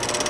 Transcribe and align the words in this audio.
you 0.00 0.27